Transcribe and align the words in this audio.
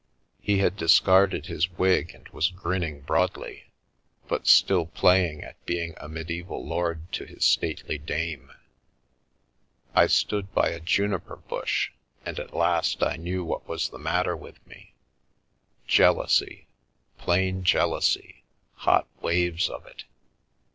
He 0.41 0.57
had 0.57 0.77
discarded 0.77 1.45
his 1.45 1.69
wig 1.73 2.15
and 2.15 2.27
was 2.29 2.49
grinning 2.49 3.01
broadly, 3.01 3.65
but 4.27 4.47
still 4.47 4.87
playing 4.87 5.43
at 5.43 5.63
being 5.67 5.93
a 5.97 6.09
medieval 6.09 6.65
lord 6.65 7.11
to 7.11 7.23
his 7.27 7.45
stately 7.45 7.99
dame. 7.99 8.51
I 9.93 10.07
stood 10.07 10.55
by 10.55 10.69
a 10.69 10.79
juniper 10.79 11.35
bush, 11.35 11.91
and 12.25 12.39
at 12.39 12.55
last 12.55 13.03
I 13.03 13.15
knew 13.15 13.43
what 13.43 13.67
was 13.67 13.89
the 13.89 13.99
matter 13.99 14.35
with 14.35 14.65
me. 14.65 14.95
Jealousy— 15.85 16.67
plain 17.19 17.63
jealousy, 17.63 18.43
hot 18.77 19.07
waves 19.21 19.69
of 19.69 19.85
it. 19.85 20.05